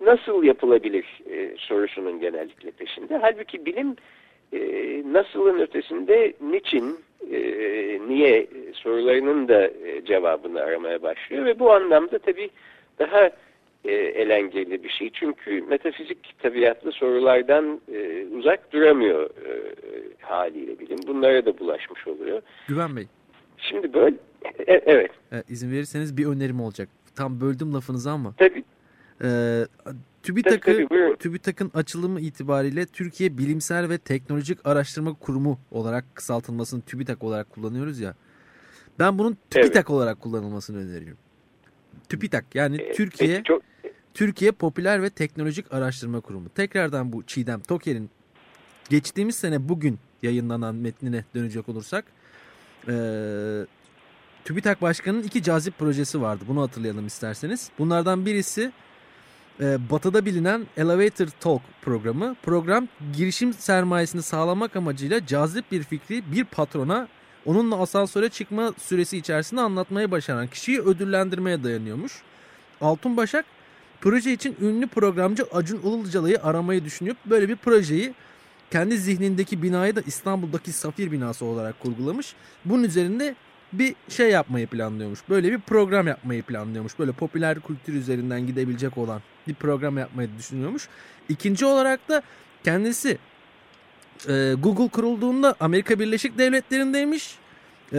nasıl 0.00 0.44
yapılabilir 0.44 1.22
e, 1.30 1.54
sorusunun 1.58 2.20
genellikle 2.20 2.70
peşinde. 2.70 3.16
Halbuki 3.16 3.66
bilim 3.66 3.96
e, 4.52 4.58
nasılın 5.12 5.60
ötesinde 5.60 6.32
niçin, 6.40 6.98
e, 7.32 7.38
niye 8.08 8.46
sorularının 8.72 9.48
da 9.48 9.66
e, 9.66 10.04
cevabını 10.04 10.60
aramaya 10.60 11.02
başlıyor 11.02 11.44
ve 11.44 11.58
bu 11.58 11.72
anlamda 11.72 12.18
tabii 12.18 12.50
daha 12.98 13.30
e, 13.84 13.92
elengirli 13.92 14.84
bir 14.84 14.88
şey. 14.88 15.10
Çünkü 15.10 15.62
metafizik 15.62 16.38
tabiatlı 16.42 16.92
sorulardan 16.92 17.80
e, 17.92 18.26
uzak 18.38 18.72
duramıyor 18.72 19.24
e, 19.24 19.50
haliyle 20.20 20.78
bilim. 20.78 20.98
Bunlara 21.06 21.46
da 21.46 21.58
bulaşmış 21.58 22.06
oluyor. 22.06 22.42
Güven 22.68 22.96
Bey. 22.96 23.06
Şimdi 23.58 23.94
böyle, 23.94 24.16
e, 24.66 24.74
evet. 24.86 25.10
E, 25.32 25.36
izin 25.48 25.72
verirseniz 25.72 26.16
bir 26.16 26.26
önerim 26.26 26.60
olacak. 26.60 26.88
Tam 27.16 27.40
böldüm 27.40 27.74
lafınızı 27.74 28.10
ama. 28.10 28.34
Tabii. 28.38 28.64
E, 29.24 29.66
TÜBİTAK'ı, 30.22 30.88
TÜBİTAK'ın 31.18 31.70
açılımı 31.74 32.20
itibariyle 32.20 32.86
Türkiye 32.86 33.38
Bilimsel 33.38 33.88
ve 33.88 33.98
Teknolojik 33.98 34.58
Araştırma 34.64 35.14
Kurumu 35.14 35.58
olarak 35.70 36.04
kısaltılmasını 36.14 36.82
TÜBİTAK 36.82 37.24
olarak 37.24 37.50
kullanıyoruz 37.50 38.00
ya. 38.00 38.14
Ben 38.98 39.18
bunun 39.18 39.36
TÜBİTAK 39.50 39.76
evet. 39.76 39.90
olarak 39.90 40.20
kullanılmasını 40.20 40.78
öneriyorum. 40.78 41.18
TÜBİTAK 42.08 42.44
yani 42.54 42.76
e, 42.76 42.92
Türkiye 42.92 43.42
çok... 43.42 43.62
Türkiye 44.14 44.52
Popüler 44.52 45.02
ve 45.02 45.10
Teknolojik 45.10 45.72
Araştırma 45.74 46.20
Kurumu. 46.20 46.48
Tekrardan 46.48 47.12
bu 47.12 47.22
Çiğdem 47.22 47.60
Toker'in 47.60 48.10
geçtiğimiz 48.88 49.36
sene 49.36 49.68
bugün 49.68 49.98
yayınlanan 50.22 50.74
metnine 50.74 51.24
dönecek 51.34 51.68
olursak 51.68 52.04
e, 52.88 52.94
TÜBİTAK 54.44 54.82
Başkanı'nın 54.82 55.22
iki 55.22 55.42
cazip 55.42 55.78
projesi 55.78 56.20
vardı. 56.20 56.44
Bunu 56.48 56.62
hatırlayalım 56.62 57.06
isterseniz. 57.06 57.70
Bunlardan 57.78 58.26
birisi 58.26 58.72
e, 59.60 59.90
batıda 59.90 60.26
bilinen 60.26 60.66
Elevator 60.76 61.26
Talk 61.40 61.62
programı. 61.82 62.36
Program 62.42 62.88
girişim 63.16 63.52
sermayesini 63.54 64.22
sağlamak 64.22 64.76
amacıyla 64.76 65.26
cazip 65.26 65.72
bir 65.72 65.82
fikri 65.82 66.32
bir 66.32 66.44
patrona 66.44 67.08
onunla 67.46 67.80
asansöre 67.80 68.28
çıkma 68.28 68.74
süresi 68.78 69.18
içerisinde 69.18 69.60
anlatmayı 69.60 70.10
başaran 70.10 70.46
kişiyi 70.46 70.80
ödüllendirmeye 70.80 71.64
dayanıyormuş. 71.64 72.22
Altun 72.80 73.16
Başak 73.16 73.44
proje 74.00 74.32
için 74.32 74.56
ünlü 74.60 74.86
programcı 74.86 75.44
Acun 75.52 75.80
Ilıcalı'yı 75.80 76.42
aramayı 76.42 76.84
düşünüp 76.84 77.16
böyle 77.26 77.48
bir 77.48 77.56
projeyi 77.56 78.14
kendi 78.70 78.98
zihnindeki 78.98 79.62
binayı 79.62 79.96
da 79.96 80.00
İstanbul'daki 80.00 80.72
Safir 80.72 81.12
binası 81.12 81.44
olarak 81.44 81.80
kurgulamış. 81.80 82.34
Bunun 82.64 82.82
üzerinde 82.82 83.34
bir 83.72 83.94
şey 84.08 84.30
yapmayı 84.30 84.66
planlıyormuş. 84.66 85.20
Böyle 85.28 85.52
bir 85.52 85.58
program 85.58 86.06
yapmayı 86.06 86.42
planlıyormuş. 86.42 86.98
Böyle 86.98 87.12
popüler 87.12 87.60
kültür 87.60 87.94
üzerinden 87.94 88.46
gidebilecek 88.46 88.98
olan 88.98 89.22
bir 89.48 89.54
program 89.54 89.98
yapmayı 89.98 90.28
düşünüyormuş. 90.38 90.88
İkinci 91.28 91.66
olarak 91.66 92.08
da 92.08 92.22
kendisi 92.64 93.18
e, 94.28 94.54
Google 94.58 94.88
kurulduğunda 94.88 95.54
Amerika 95.60 95.98
Birleşik 95.98 96.38
Devletleri'ndeymiş. 96.38 97.38
Ee, 97.92 97.98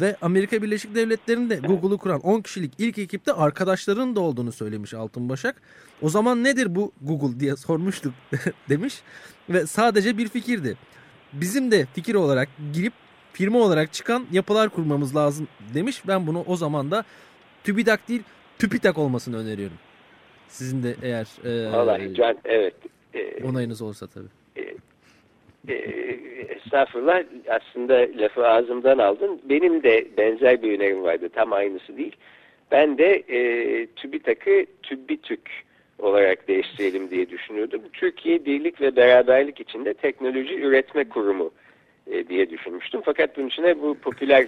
ve 0.00 0.16
Amerika 0.22 0.62
Birleşik 0.62 0.94
Devletleri'nde 0.94 1.56
Google'u 1.56 1.98
kuran 1.98 2.20
10 2.20 2.40
kişilik 2.40 2.72
ilk 2.78 2.98
ekipte 2.98 3.32
arkadaşlarının 3.32 4.16
da 4.16 4.20
olduğunu 4.20 4.52
söylemiş 4.52 4.94
Altın 4.94 5.28
Başak. 5.28 5.62
O 6.02 6.08
zaman 6.08 6.44
nedir 6.44 6.74
bu 6.74 6.92
Google 7.02 7.40
diye 7.40 7.56
sormuştuk 7.56 8.14
demiş 8.68 9.02
ve 9.48 9.66
sadece 9.66 10.18
bir 10.18 10.28
fikirdi. 10.28 10.76
Bizim 11.32 11.70
de 11.70 11.86
fikir 11.94 12.14
olarak 12.14 12.48
girip 12.72 12.92
firma 13.32 13.58
olarak 13.58 13.92
çıkan 13.92 14.26
yapılar 14.32 14.68
kurmamız 14.68 15.16
lazım 15.16 15.48
demiş. 15.74 16.02
Ben 16.08 16.26
bunu 16.26 16.44
o 16.46 16.56
zaman 16.56 16.90
da 16.90 17.04
TÜBİTAK 17.64 18.08
değil 18.08 18.22
TÜPİTAK 18.58 18.98
olmasını 18.98 19.36
öneriyorum. 19.36 19.76
Sizin 20.52 20.82
de 20.82 20.94
eğer 21.02 21.26
e, 21.44 21.72
Vallahi 21.72 22.14
can, 22.14 22.36
evet. 22.44 22.74
E, 23.14 23.44
onayınız 23.44 23.82
olursa 23.82 24.06
tabii. 24.06 24.28
E, 24.56 24.62
e, 25.68 25.74
estağfurullah 26.48 27.22
aslında 27.48 27.94
lafı 27.94 28.48
ağzımdan 28.48 28.98
aldın. 28.98 29.40
Benim 29.44 29.82
de 29.82 30.06
benzer 30.16 30.62
bir 30.62 30.78
önerim 30.78 31.02
vardı. 31.02 31.28
Tam 31.34 31.52
aynısı 31.52 31.96
değil. 31.96 32.16
Ben 32.70 32.98
de 32.98 33.22
e, 33.28 33.86
TÜBİTAK'ı 33.86 34.66
TÜBİTÜK 34.82 35.50
olarak 35.98 36.48
değiştirelim 36.48 37.10
diye 37.10 37.30
düşünüyordum. 37.30 37.82
Türkiye 37.92 38.44
Birlik 38.44 38.80
ve 38.80 38.96
Beraberlik 38.96 39.60
içinde 39.60 39.94
Teknoloji 39.94 40.60
Üretme 40.60 41.08
Kurumu 41.08 41.50
e, 42.06 42.28
diye 42.28 42.50
düşünmüştüm. 42.50 43.00
Fakat 43.04 43.36
bunun 43.36 43.46
içine 43.48 43.82
bu 43.82 43.94
popüler 43.94 44.46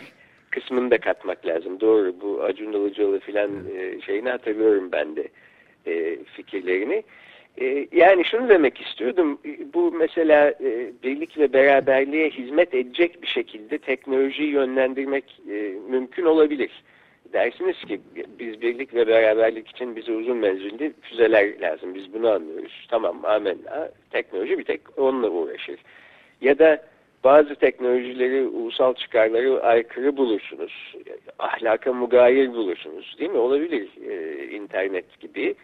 kısmını 0.51 0.91
da 0.91 0.99
katmak 0.99 1.47
lazım. 1.47 1.81
Doğru 1.81 2.15
bu 2.21 2.43
Acun 2.43 2.73
Ilıcalı 2.73 3.21
filan 3.21 3.51
e, 3.77 4.01
şeyini 4.01 4.31
hatırlıyorum 4.31 4.93
ben 4.93 5.17
de 5.17 5.29
e, 5.87 6.19
fikirlerini. 6.25 7.03
E, 7.61 7.87
yani 7.93 8.25
şunu 8.25 8.49
demek 8.49 8.81
istiyordum. 8.81 9.41
Bu 9.75 9.93
mesela 9.93 10.49
e, 10.51 10.93
birlik 11.03 11.39
ve 11.39 11.53
beraberliğe 11.53 12.31
hizmet 12.31 12.75
edecek 12.75 13.23
bir 13.23 13.27
şekilde 13.27 13.79
teknolojiyi 13.79 14.51
yönlendirmek 14.51 15.41
e, 15.51 15.75
mümkün 15.89 16.25
olabilir. 16.25 16.71
Dersiniz 17.33 17.77
ki 17.85 18.01
biz 18.39 18.63
birlik 18.63 18.95
ve 18.95 19.07
beraberlik 19.07 19.69
için 19.69 19.97
bize 19.97 20.13
uzun 20.13 20.37
menzilli 20.37 20.93
füzeler 21.03 21.61
lazım. 21.61 21.95
Biz 21.95 22.15
bunu 22.15 22.31
anlıyoruz. 22.31 22.87
Tamam 22.91 23.25
amenna. 23.25 23.91
Teknoloji 24.11 24.59
bir 24.59 24.65
tek 24.65 24.99
onunla 24.99 25.29
uğraşır. 25.29 25.77
Ya 26.41 26.59
da 26.59 26.83
bazı 27.25 27.55
teknolojileri 27.55 28.47
ulusal 28.47 28.95
çıkarları 28.95 29.63
aykırı 29.63 30.17
bulursunuz. 30.17 30.95
Ahlaka 31.39 31.93
mugayir 31.93 32.49
bulursunuz. 32.49 33.17
Değil 33.19 33.31
mi? 33.31 33.39
Olabilir 33.39 33.89
e, 34.09 34.45
internet 34.47 35.21
gibi. 35.21 35.55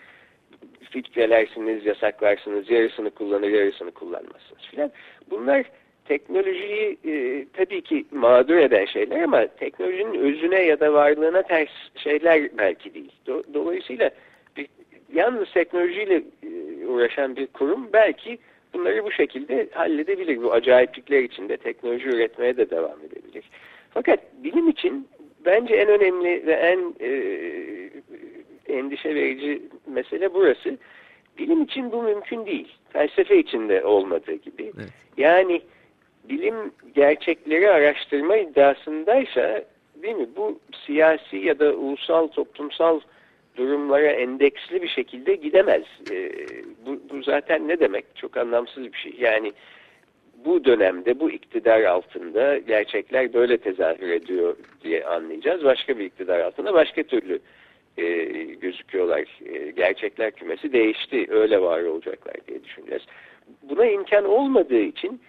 Filtrelersiniz, 0.90 1.86
yasaklarsınız, 1.86 2.70
yarısını 2.70 3.10
kullanır, 3.10 3.48
yarısını 3.48 3.90
kullanmazsınız 3.90 4.62
filan. 4.70 4.90
Bunlar 5.30 5.64
teknolojiyi 6.04 6.98
e, 7.04 7.46
tabii 7.52 7.82
ki 7.82 8.04
mağdur 8.10 8.56
eden 8.56 8.84
şeyler 8.84 9.22
ama 9.22 9.46
teknolojinin 9.46 10.14
özüne 10.14 10.62
ya 10.62 10.80
da 10.80 10.92
varlığına 10.92 11.42
ters 11.42 11.68
şeyler 11.96 12.58
belki 12.58 12.94
değil. 12.94 13.12
Do 13.26 13.42
dolayısıyla 13.54 14.10
bir, 14.56 14.66
yalnız 15.12 15.52
teknolojiyle 15.52 16.22
e, 16.42 16.86
uğraşan 16.86 17.36
bir 17.36 17.46
kurum 17.46 17.88
belki 17.92 18.38
bunları 18.74 19.04
bu 19.04 19.12
şekilde 19.12 19.68
halledebilir. 19.72 20.42
Bu 20.42 20.52
acayiplikler 20.52 21.22
içinde 21.22 21.56
teknoloji 21.56 22.08
üretmeye 22.08 22.56
de 22.56 22.70
devam 22.70 22.98
edebilir. 23.00 23.44
Fakat 23.90 24.20
bilim 24.44 24.68
için 24.68 25.08
bence 25.44 25.74
en 25.74 25.88
önemli 25.88 26.46
ve 26.46 26.52
en 26.52 26.94
e, 27.00 27.10
endişe 28.78 29.14
verici 29.14 29.62
mesele 29.86 30.34
burası. 30.34 30.78
Bilim 31.38 31.62
için 31.62 31.92
bu 31.92 32.02
mümkün 32.02 32.46
değil. 32.46 32.68
Felsefe 32.92 33.38
için 33.38 33.68
de 33.68 33.84
olmadığı 33.84 34.34
gibi. 34.34 34.72
Evet. 34.76 34.92
Yani 35.16 35.62
bilim 36.24 36.54
gerçekleri 36.94 37.70
araştırma 37.70 38.36
iddiasındaysa 38.36 39.64
değil 40.02 40.16
mi 40.16 40.28
bu 40.36 40.58
siyasi 40.86 41.36
ya 41.36 41.58
da 41.58 41.72
ulusal 41.72 42.28
toplumsal 42.28 43.00
durumlara 43.56 44.10
endeksli 44.10 44.82
bir 44.82 44.88
şekilde 44.88 45.34
gidemez. 45.34 45.82
E, 46.10 46.32
bu, 46.86 47.00
bu 47.10 47.22
zaten 47.22 47.68
ne 47.68 47.80
demek? 47.80 48.04
Çok 48.14 48.36
anlamsız 48.36 48.92
bir 48.92 48.98
şey. 48.98 49.14
Yani 49.18 49.52
bu 50.44 50.64
dönemde 50.64 51.20
bu 51.20 51.30
iktidar 51.30 51.82
altında 51.82 52.58
gerçekler 52.58 53.32
böyle 53.32 53.58
tezahür 53.58 54.08
ediyor 54.08 54.56
diye 54.84 55.04
anlayacağız. 55.04 55.64
Başka 55.64 55.98
bir 55.98 56.04
iktidar 56.04 56.40
altında 56.40 56.74
başka 56.74 57.02
türlü 57.02 57.40
e, 57.98 58.04
gözüküyorlar. 58.60 59.20
E, 59.46 59.70
gerçekler 59.70 60.30
kümesi 60.30 60.72
değişti. 60.72 61.26
Öyle 61.28 61.60
var 61.60 61.82
olacaklar 61.82 62.34
diye 62.48 62.64
düşüneceğiz. 62.64 63.02
Buna 63.62 63.86
imkan 63.86 64.24
olmadığı 64.24 64.80
için 64.80 65.20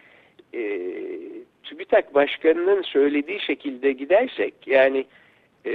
e, 0.53 0.89
TÜBİTAK 1.63 2.13
Başkanı'nın 2.13 2.81
söylediği 2.81 3.39
şekilde 3.39 3.91
gidersek 3.91 4.53
yani 4.67 5.05
e, 5.65 5.71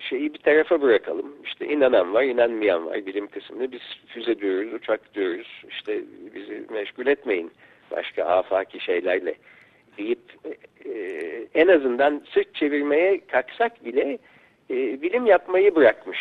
şeyi 0.00 0.34
bir 0.34 0.38
tarafa 0.38 0.82
bırakalım. 0.82 1.36
İşte 1.44 1.66
inanan 1.66 2.14
var, 2.14 2.22
inanmayan 2.22 2.86
var 2.86 3.06
bilim 3.06 3.26
kısmında. 3.26 3.72
Biz 3.72 3.80
füze 4.06 4.38
diyoruz, 4.38 4.72
uçak 4.72 5.14
diyoruz. 5.14 5.62
İşte 5.68 6.00
bizi 6.34 6.64
meşgul 6.70 7.06
etmeyin 7.06 7.50
başka 7.90 8.24
afaki 8.24 8.80
şeylerle 8.80 9.34
deyip 9.98 10.18
e, 10.84 10.90
en 11.54 11.68
azından 11.68 12.22
sırt 12.34 12.54
çevirmeye 12.54 13.20
kalksak 13.26 13.84
bile 13.84 14.18
e, 14.70 15.02
bilim 15.02 15.26
yapmayı 15.26 15.74
bırakmış 15.74 16.18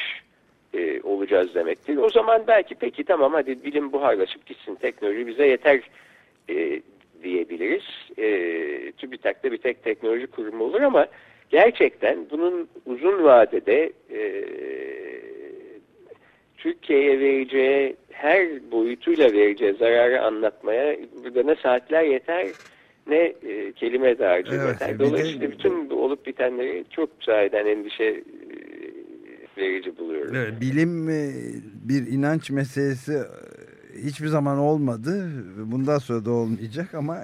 e, 0.74 1.02
olacağız 1.02 1.56
demektir. 1.56 1.98
O 1.98 2.10
zaman 2.10 2.44
belki 2.48 2.76
peki 2.76 3.04
tamam 3.04 3.34
hadi 3.34 3.64
bilim 3.64 3.92
buharlaşıp 3.92 4.46
gitsin 4.46 4.76
teknoloji 4.76 5.28
bize 5.28 5.48
yeter 5.48 5.82
e, 6.50 6.82
diyebiliriz. 7.24 7.84
E, 8.18 8.92
TÜBİTAK'ta 8.92 9.52
bir 9.52 9.58
tek 9.58 9.84
teknoloji 9.84 10.28
kurumu 10.28 10.64
olur 10.64 10.82
ama 10.82 11.08
gerçekten 11.50 12.26
bunun 12.32 12.68
uzun 12.86 13.24
vadede 13.24 13.94
e, 14.12 14.44
Türkiye'ye 16.58 17.20
vereceği 17.20 17.96
her 18.12 18.72
boyutuyla 18.72 19.34
vereceği 19.34 19.74
zararı 19.74 20.22
anlatmaya 20.22 20.98
burada 21.24 21.44
ne 21.44 21.56
saatler 21.56 22.04
yeter 22.04 22.48
ne 23.08 23.18
e, 23.18 23.72
kelime 23.72 24.20
dağarcığı 24.20 24.56
evet, 24.56 24.82
yeter. 24.82 25.00
Dolayısıyla 25.00 25.48
de, 25.48 25.52
bütün 25.52 25.90
olup 25.90 26.26
bitenleri 26.26 26.86
çok 26.90 27.10
sahiden 27.22 27.66
endişe 27.66 28.04
e, 28.04 28.24
verici 29.58 29.98
buluyorum. 29.98 30.36
Evet, 30.36 30.62
bilim 30.62 31.10
e, 31.10 31.32
bir 31.84 32.08
inanç 32.08 32.50
meselesi 32.50 33.14
e, 33.14 33.24
hiçbir 34.04 34.28
zaman 34.28 34.58
olmadı. 34.58 35.30
Bundan 35.58 35.98
sonra 35.98 36.26
da 36.26 36.32
olmayacak 36.32 36.94
ama 36.94 37.18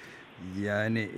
yani 0.62 1.08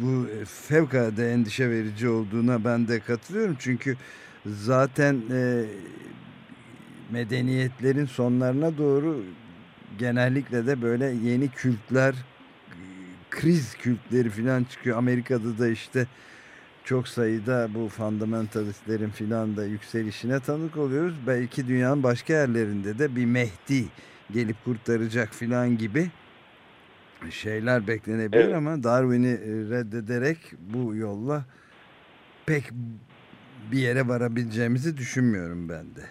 bu 0.00 0.28
fevkalade 0.46 1.32
endişe 1.32 1.70
verici 1.70 2.08
olduğuna 2.08 2.64
ben 2.64 2.88
de 2.88 3.00
katılıyorum. 3.00 3.56
Çünkü 3.58 3.96
zaten 4.46 5.22
e, 5.30 5.64
medeniyetlerin 7.10 8.06
sonlarına 8.06 8.78
doğru 8.78 9.24
genellikle 9.98 10.66
de 10.66 10.82
böyle 10.82 11.04
yeni 11.04 11.48
kültler, 11.48 12.14
kriz 13.30 13.74
kültleri 13.74 14.30
falan 14.30 14.64
çıkıyor. 14.64 14.98
Amerika'da 14.98 15.58
da 15.58 15.68
işte 15.68 16.06
çok 16.84 17.08
sayıda 17.08 17.68
bu 17.74 17.88
fundamentalistlerin 17.88 19.10
filan 19.10 19.56
da 19.56 19.64
yükselişine 19.64 20.40
tanık 20.40 20.76
oluyoruz. 20.76 21.14
Belki 21.26 21.68
dünyanın 21.68 22.02
başka 22.02 22.32
yerlerinde 22.32 22.98
de 22.98 23.16
bir 23.16 23.24
Mehdi 23.24 23.84
gelip 24.32 24.64
kurtaracak 24.64 25.34
filan 25.34 25.78
gibi 25.78 26.10
şeyler 27.30 27.86
beklenebilir 27.86 28.44
evet. 28.44 28.54
ama 28.54 28.82
Darwin'i 28.82 29.32
e, 29.32 29.70
reddederek 29.70 30.38
bu 30.60 30.94
yolla 30.94 31.44
pek 32.46 32.62
bir 33.72 33.78
yere 33.78 34.08
varabileceğimizi 34.08 34.96
düşünmüyorum 34.96 35.68
ben 35.68 35.84
de. 35.84 36.04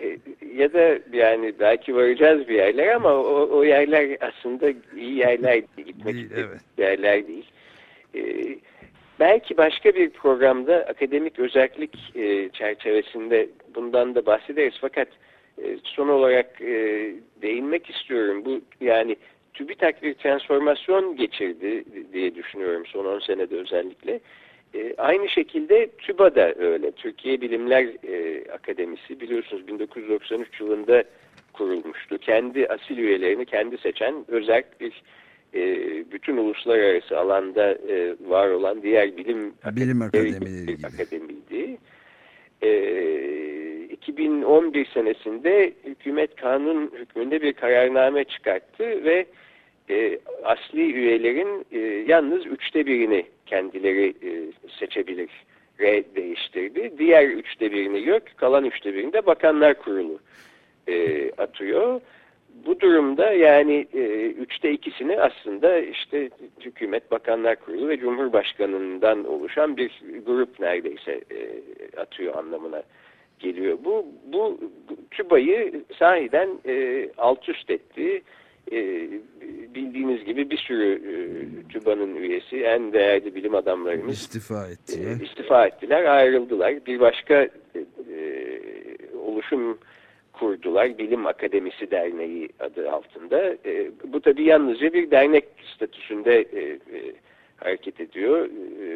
E, 0.00 0.18
ya 0.56 0.72
da 0.72 0.98
yani 1.12 1.54
belki 1.60 1.94
varacağız 1.94 2.48
bir 2.48 2.54
yerler 2.54 2.94
ama 2.94 3.12
o, 3.12 3.58
o 3.58 3.64
yerler 3.64 4.16
aslında 4.20 4.70
iyi 4.96 5.14
yerler 5.14 5.62
değil, 5.76 5.86
gitmek 5.86 6.14
Değil, 6.14 6.30
evet. 6.36 6.60
yerler 6.78 7.26
değil. 7.28 7.50
E, 8.14 8.20
belki 9.20 9.56
başka 9.56 9.94
bir 9.94 10.10
programda 10.10 10.76
akademik 10.76 11.38
özellik 11.38 11.98
e, 12.14 12.48
çerçevesinde 12.48 13.48
bundan 13.74 14.14
da 14.14 14.26
bahsederiz 14.26 14.74
fakat 14.80 15.08
e, 15.62 15.78
son 15.84 16.08
olarak 16.08 16.60
e, 16.60 17.10
değinmek 17.42 17.90
istiyorum. 17.90 18.44
Bu 18.44 18.60
yani 18.80 19.16
TÜBİTAK 19.54 20.02
bir 20.02 20.14
transformasyon 20.14 21.16
geçirdi 21.16 21.84
diye 22.12 22.34
düşünüyorum 22.34 22.86
son 22.86 23.04
10 23.04 23.18
senede 23.18 23.56
özellikle. 23.56 24.20
E, 24.74 24.94
aynı 24.98 25.28
şekilde 25.28 25.90
TÜBA 25.98 26.34
da 26.34 26.54
öyle. 26.54 26.92
Türkiye 26.92 27.40
Bilimler 27.40 27.84
e, 28.08 28.44
Akademisi 28.52 29.20
biliyorsunuz 29.20 29.66
1993 29.68 30.60
yılında 30.60 31.04
kurulmuştu. 31.52 32.18
Kendi 32.18 32.66
asil 32.68 32.98
üyelerini 32.98 33.46
kendi 33.46 33.78
seçen 33.78 34.24
özel 34.28 34.62
bir 34.80 35.02
e, 35.54 35.60
bütün 36.12 36.36
uluslararası 36.36 37.18
alanda 37.18 37.72
e, 37.72 38.14
var 38.26 38.48
olan 38.48 38.82
diğer 38.82 39.16
bilim, 39.16 39.54
Bilim 39.76 40.02
akademileri 40.02 40.86
akademiydi. 40.86 41.78
E, 42.62 42.68
2011 44.08 44.86
senesinde 44.86 45.72
hükümet 45.84 46.36
kanun 46.36 46.92
hükmünde 46.98 47.42
bir 47.42 47.52
kararname 47.52 48.24
çıkarttı 48.24 49.04
ve 49.04 49.26
e, 49.90 50.18
asli 50.44 50.92
üyelerin 50.92 51.66
e, 51.72 51.78
yalnız 52.08 52.46
üçte 52.46 52.86
birini 52.86 53.26
kendileri 53.46 54.08
e, 54.08 54.30
seçebilir 54.78 55.30
re 55.80 56.04
değiştirdi. 56.16 56.92
Diğer 56.98 57.28
üçte 57.28 57.72
birini 57.72 58.08
yok, 58.08 58.22
kalan 58.36 58.64
üçte 58.64 58.94
birini 58.94 59.12
de 59.12 59.26
Bakanlar 59.26 59.74
Kurulu 59.74 60.18
e, 60.88 61.30
atıyor. 61.30 62.00
Bu 62.66 62.80
durumda 62.80 63.32
yani 63.32 63.86
e, 63.94 64.26
üçte 64.26 64.70
ikisini 64.70 65.20
aslında 65.20 65.78
işte 65.78 66.30
hükümet, 66.60 67.10
bakanlar 67.10 67.56
kurulu 67.56 67.88
ve 67.88 67.98
cumhurbaşkanından 67.98 69.24
oluşan 69.24 69.76
bir 69.76 70.02
grup 70.26 70.60
neredeyse 70.60 71.12
e, 71.12 72.00
atıyor 72.00 72.34
anlamına 72.34 72.82
geliyor. 73.38 73.78
Bu, 73.84 74.06
bu 74.32 74.58
TÜBA'yı 75.10 75.82
sahiden 75.98 76.48
e, 76.66 77.08
alt 77.18 77.48
üst 77.48 77.70
etti. 77.70 78.22
E, 78.72 79.08
bildiğiniz 79.74 80.24
gibi 80.24 80.50
bir 80.50 80.56
sürü 80.56 80.92
e, 80.94 81.14
TÜBA'nın 81.72 82.16
üyesi, 82.16 82.56
en 82.64 82.92
değerli 82.92 83.34
bilim 83.34 83.54
adamlarımız 83.54 84.14
İstifa 84.18 84.68
etti. 84.68 85.00
e, 85.20 85.24
istifa 85.24 85.66
ettiler, 85.66 86.04
ayrıldılar. 86.04 86.86
Bir 86.86 87.00
başka 87.00 87.34
e, 87.34 87.50
e, 88.14 88.60
oluşum 89.26 89.78
kurdular. 90.32 90.98
Bilim 90.98 91.26
Akademisi 91.26 91.90
Derneği 91.90 92.48
adı 92.60 92.90
altında. 92.90 93.56
E, 93.66 93.90
bu 94.04 94.20
tabi 94.20 94.42
yalnızca 94.42 94.92
bir 94.92 95.10
dernek 95.10 95.44
statüsünde 95.74 96.34
e, 96.40 96.60
e, 96.62 96.78
hareket 97.56 98.00
ediyor. 98.00 98.46
E, 98.46 98.88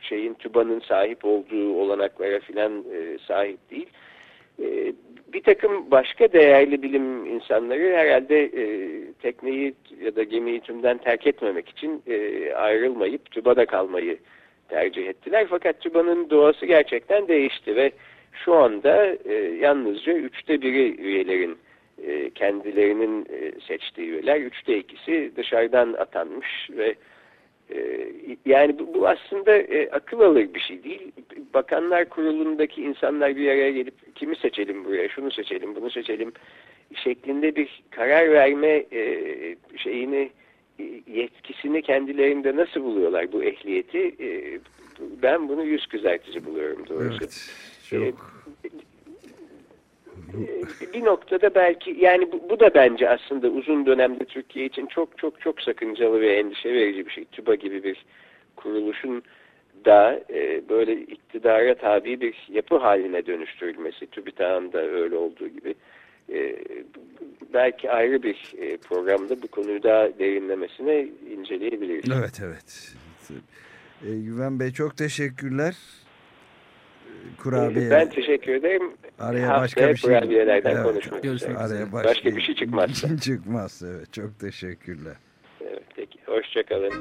şeyin 0.00 0.34
TÜBA'nın 0.34 0.80
sahip 0.80 1.24
olduğu 1.24 1.74
olanaklara 1.74 2.40
filan 2.40 2.84
e, 2.92 3.18
sahip 3.18 3.70
değil. 3.70 3.86
E, 4.62 4.92
bir 5.32 5.42
takım 5.42 5.90
başka 5.90 6.32
değerli 6.32 6.82
bilim 6.82 7.26
insanları 7.26 7.96
herhalde 7.96 8.44
e, 8.44 8.64
tekneyi 9.12 9.74
ya 10.04 10.16
da 10.16 10.22
gemiyi 10.22 10.60
tümden 10.60 10.98
terk 10.98 11.26
etmemek 11.26 11.68
için 11.68 12.02
e, 12.06 12.52
ayrılmayıp 12.54 13.30
TÜBA'da 13.30 13.66
kalmayı 13.66 14.18
tercih 14.68 15.08
ettiler. 15.08 15.46
Fakat 15.50 15.80
TÜBA'nın 15.80 16.30
doğası 16.30 16.66
gerçekten 16.66 17.28
değişti 17.28 17.76
ve 17.76 17.90
şu 18.44 18.54
anda 18.54 19.16
e, 19.24 19.34
yalnızca 19.34 20.12
üçte 20.12 20.62
biri 20.62 21.00
üyelerin 21.00 21.58
e, 22.06 22.30
kendilerinin 22.30 23.26
e, 23.30 23.60
seçtiği 23.60 24.08
üyeler, 24.08 24.40
üçte 24.40 24.78
ikisi 24.78 25.32
dışarıdan 25.36 25.92
atanmış 25.92 26.68
ve 26.70 26.94
e, 27.74 28.06
yani 28.46 28.78
bu, 28.78 28.94
bu 28.94 29.08
aslında 29.08 29.56
e, 29.56 29.90
akıl 29.90 30.20
alır 30.20 30.54
bir 30.54 30.60
şey 30.60 30.84
değil. 30.84 31.12
Bakanlar 31.54 32.08
kurulundaki 32.08 32.82
insanlar 32.82 33.36
bir 33.36 33.48
araya 33.48 33.70
gelip 33.70 34.14
kimi 34.14 34.36
seçelim 34.36 34.84
buraya, 34.84 35.08
şunu 35.08 35.30
seçelim, 35.30 35.74
bunu 35.74 35.90
seçelim 35.90 36.32
şeklinde 36.94 37.56
bir 37.56 37.82
karar 37.90 38.30
verme 38.32 38.84
e, 38.92 39.56
şeyini 39.76 40.30
e, 40.80 40.84
yetkisini 41.06 41.82
kendilerinde 41.82 42.56
nasıl 42.56 42.82
buluyorlar 42.82 43.32
bu 43.32 43.42
ehliyeti? 43.42 44.14
E, 44.20 44.58
ben 45.22 45.48
bunu 45.48 45.64
yüz 45.64 45.86
kızartıcı 45.86 46.46
buluyorum 46.46 46.86
doğrusu. 46.88 47.18
Evet. 47.20 47.50
Çok. 47.90 48.02
Ee, 48.02 48.35
bir 50.94 51.04
noktada 51.04 51.54
belki 51.54 51.96
yani 52.00 52.32
bu, 52.32 52.50
bu 52.50 52.60
da 52.60 52.74
bence 52.74 53.10
aslında 53.10 53.48
uzun 53.48 53.86
dönemde 53.86 54.24
Türkiye 54.24 54.66
için 54.66 54.86
çok 54.86 55.18
çok 55.18 55.40
çok 55.40 55.60
sakıncalı 55.62 56.20
ve 56.20 56.36
endişe 56.36 56.74
verici 56.74 57.06
bir 57.06 57.10
şey. 57.10 57.24
TÜBA 57.24 57.54
gibi 57.54 57.84
bir 57.84 58.04
kuruluşun 58.56 59.22
da 59.84 60.20
e, 60.30 60.68
böyle 60.68 61.00
iktidara 61.00 61.74
tabi 61.74 62.20
bir 62.20 62.48
yapı 62.48 62.76
haline 62.76 63.26
dönüştürülmesi, 63.26 64.06
TÜBİTAK'ın 64.06 64.72
da 64.72 64.78
öyle 64.78 65.16
olduğu 65.16 65.48
gibi 65.48 65.74
e, 66.32 66.56
belki 67.54 67.90
ayrı 67.90 68.22
bir 68.22 68.54
e, 68.58 68.76
programda 68.76 69.42
bu 69.42 69.48
konuyu 69.48 69.82
daha 69.82 70.18
derinlemesine 70.18 71.08
inceleyebiliriz. 71.36 72.10
Evet 72.18 72.40
evet. 72.44 72.94
E, 74.06 74.20
Güven 74.20 74.60
Bey 74.60 74.72
çok 74.72 74.96
teşekkürler. 74.96 75.76
Kurabiye. 77.42 77.90
Ben 77.90 78.10
teşekkür 78.10 78.54
ederim. 78.54 78.92
Araya 79.18 79.48
Haftaya 79.48 79.60
başka 79.62 79.88
bir 79.88 79.96
şey 79.96 80.10
kurabiyelerden 80.10 80.70
Evet. 80.74 80.82
konuşmak 80.82 81.24
üzere. 81.24 81.56
Araya 81.56 81.92
Başka 81.92 82.36
bir 82.36 82.40
şey 82.40 82.54
çıkmazsa. 82.54 83.16
çıkmaz 83.20 83.82
evet. 83.86 84.12
Çok 84.12 84.38
teşekkürler. 84.40 85.16
Evet, 85.60 85.82
peki. 85.96 86.18
Hoşçakalın. 86.26 86.92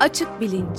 Açık 0.00 0.40
bilinç. 0.40 0.78